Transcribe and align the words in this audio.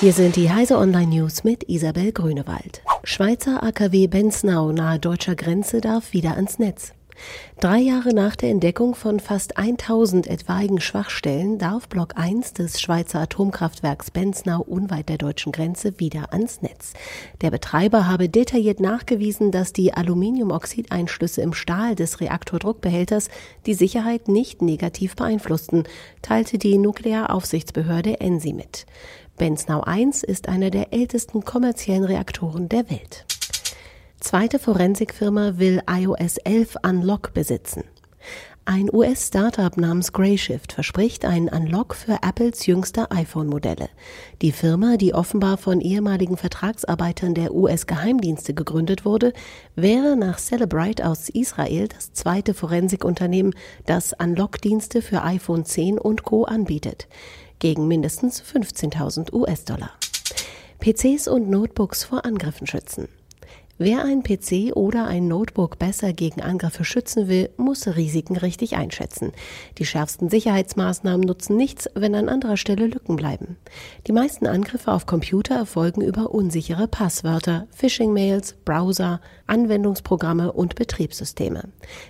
Hier 0.00 0.12
sind 0.12 0.34
die 0.34 0.50
Heise 0.50 0.76
Online 0.76 1.06
News 1.06 1.44
mit 1.44 1.68
Isabel 1.68 2.10
Grünewald. 2.10 2.82
Schweizer 3.04 3.62
AKW 3.62 4.08
Benznau 4.08 4.72
nahe 4.72 4.98
deutscher 4.98 5.36
Grenze 5.36 5.80
darf 5.80 6.12
wieder 6.12 6.34
ans 6.34 6.58
Netz. 6.58 6.92
Drei 7.60 7.78
Jahre 7.78 8.12
nach 8.12 8.36
der 8.36 8.50
Entdeckung 8.50 8.94
von 8.94 9.20
fast 9.20 9.56
1000 9.56 10.26
etwaigen 10.26 10.80
Schwachstellen 10.80 11.58
darf 11.58 11.88
Block 11.88 12.16
1 12.16 12.52
des 12.52 12.80
Schweizer 12.80 13.20
Atomkraftwerks 13.20 14.10
Benznau 14.10 14.60
unweit 14.60 15.08
der 15.08 15.18
deutschen 15.18 15.52
Grenze 15.52 15.98
wieder 15.98 16.32
ans 16.32 16.62
Netz. 16.62 16.92
Der 17.40 17.50
Betreiber 17.50 18.08
habe 18.08 18.28
detailliert 18.28 18.80
nachgewiesen, 18.80 19.50
dass 19.50 19.72
die 19.72 19.94
Aluminiumoxideinschlüsse 19.94 21.42
im 21.42 21.54
Stahl 21.54 21.94
des 21.94 22.20
Reaktordruckbehälters 22.20 23.28
die 23.66 23.74
Sicherheit 23.74 24.28
nicht 24.28 24.60
negativ 24.60 25.16
beeinflussten, 25.16 25.84
teilte 26.22 26.58
die 26.58 26.78
Nuklearaufsichtsbehörde 26.78 28.20
ENSI 28.20 28.52
mit. 28.52 28.86
Benznau 29.36 29.80
1 29.80 30.22
ist 30.22 30.48
einer 30.48 30.70
der 30.70 30.92
ältesten 30.92 31.44
kommerziellen 31.44 32.04
Reaktoren 32.04 32.68
der 32.68 32.88
Welt. 32.90 33.26
Zweite 34.24 34.58
Forensikfirma 34.58 35.58
will 35.58 35.82
iOS 35.86 36.38
11 36.38 36.76
Unlock 36.82 37.34
besitzen. 37.34 37.84
Ein 38.64 38.88
US-Startup 38.90 39.76
namens 39.76 40.14
Grayshift 40.14 40.72
verspricht 40.72 41.26
einen 41.26 41.50
Unlock 41.50 41.94
für 41.94 42.20
Apples 42.22 42.64
jüngste 42.64 43.10
iPhone-Modelle. 43.10 43.90
Die 44.40 44.50
Firma, 44.50 44.96
die 44.96 45.12
offenbar 45.12 45.58
von 45.58 45.82
ehemaligen 45.82 46.38
Vertragsarbeitern 46.38 47.34
der 47.34 47.52
US-Geheimdienste 47.54 48.54
gegründet 48.54 49.04
wurde, 49.04 49.34
wäre 49.76 50.16
nach 50.16 50.38
Celebrite 50.38 51.06
aus 51.06 51.28
Israel 51.28 51.88
das 51.88 52.14
zweite 52.14 52.54
Forensikunternehmen, 52.54 53.54
das 53.84 54.14
Unlock-Dienste 54.14 55.02
für 55.02 55.22
iPhone 55.22 55.66
10 55.66 55.98
und 55.98 56.22
Co. 56.22 56.44
anbietet. 56.44 57.08
Gegen 57.58 57.88
mindestens 57.88 58.42
15.000 58.42 59.34
US-Dollar. 59.34 59.90
PCs 60.80 61.28
und 61.28 61.50
Notebooks 61.50 62.04
vor 62.04 62.24
Angriffen 62.24 62.66
schützen. 62.66 63.08
Wer 63.76 64.04
ein 64.04 64.22
PC 64.22 64.76
oder 64.76 65.08
ein 65.08 65.26
Notebook 65.26 65.80
besser 65.80 66.12
gegen 66.12 66.40
Angriffe 66.40 66.84
schützen 66.84 67.26
will, 67.26 67.50
muss 67.56 67.88
Risiken 67.88 68.36
richtig 68.36 68.76
einschätzen. 68.76 69.32
Die 69.78 69.84
schärfsten 69.84 70.30
Sicherheitsmaßnahmen 70.30 71.26
nutzen 71.26 71.56
nichts, 71.56 71.90
wenn 71.96 72.14
an 72.14 72.28
anderer 72.28 72.56
Stelle 72.56 72.86
Lücken 72.86 73.16
bleiben. 73.16 73.56
Die 74.06 74.12
meisten 74.12 74.46
Angriffe 74.46 74.92
auf 74.92 75.06
Computer 75.06 75.56
erfolgen 75.56 76.02
über 76.02 76.32
unsichere 76.32 76.86
Passwörter, 76.86 77.66
Phishing-Mails, 77.72 78.54
Browser, 78.64 79.20
Anwendungsprogramme 79.48 80.52
und 80.52 80.76
Betriebssysteme. 80.76 81.64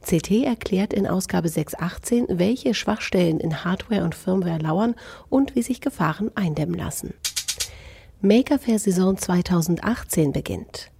CT 0.00 0.44
erklärt 0.44 0.92
in 0.92 1.08
Ausgabe 1.08 1.48
618, 1.48 2.26
welche 2.38 2.72
Schwachstellen 2.72 3.40
in 3.40 3.64
Hardware 3.64 4.04
und 4.04 4.14
Firmware 4.14 4.60
lauern 4.60 4.94
und 5.28 5.56
wie 5.56 5.62
sich 5.62 5.80
Gefahren 5.80 6.30
eindämmen 6.36 6.78
lassen. 6.78 7.14
Maker 8.20 8.60
Fair 8.60 8.78
Saison 8.78 9.16
2018 9.16 10.32
beginnt. 10.32 10.90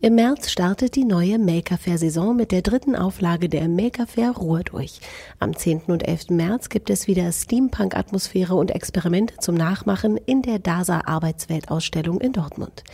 Im 0.00 0.14
März 0.14 0.52
startet 0.52 0.94
die 0.94 1.04
neue 1.04 1.40
Maker 1.40 1.76
Fair 1.76 1.98
Saison 1.98 2.36
mit 2.36 2.52
der 2.52 2.62
dritten 2.62 2.94
Auflage 2.94 3.48
der 3.48 3.66
Maker 3.66 4.06
Fair 4.06 4.30
Ruhr 4.30 4.60
durch. 4.60 5.00
Am 5.40 5.56
10. 5.56 5.86
und 5.88 6.06
11. 6.06 6.30
März 6.30 6.68
gibt 6.68 6.88
es 6.88 7.08
wieder 7.08 7.32
Steampunk-Atmosphäre 7.32 8.54
und 8.54 8.70
Experimente 8.70 9.34
zum 9.38 9.56
Nachmachen 9.56 10.16
in 10.16 10.42
der 10.42 10.60
DASA 10.60 11.00
Arbeitsweltausstellung 11.06 12.20
in 12.20 12.32
Dortmund. 12.32 12.84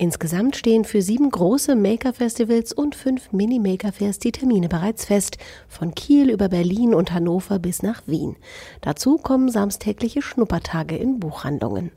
Insgesamt 0.00 0.56
stehen 0.56 0.84
für 0.84 1.00
sieben 1.00 1.30
große 1.30 1.76
Maker-Festivals 1.76 2.72
und 2.72 2.96
fünf 2.96 3.32
Mini-Maker-Fairs 3.32 4.18
die 4.18 4.32
Termine 4.32 4.68
bereits 4.68 5.04
fest, 5.04 5.38
von 5.68 5.94
Kiel 5.94 6.28
über 6.28 6.48
Berlin 6.48 6.92
und 6.92 7.12
Hannover 7.12 7.60
bis 7.60 7.84
nach 7.84 8.02
Wien. 8.06 8.34
Dazu 8.80 9.16
kommen 9.16 9.48
samstägliche 9.48 10.22
Schnuppertage 10.22 10.96
in 10.96 11.20
Buchhandlungen. 11.20 11.92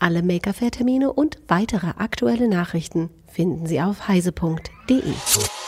Alle 0.00 0.22
Maker-Fair-Termine 0.22 1.12
und 1.12 1.38
weitere 1.46 1.88
aktuelle 1.98 2.48
Nachrichten 2.48 3.10
finden 3.26 3.66
Sie 3.66 3.80
auf 3.92 4.08
heise.de. 4.08 5.61